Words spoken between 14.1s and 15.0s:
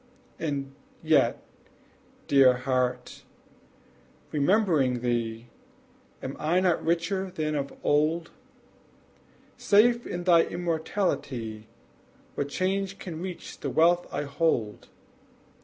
I hold?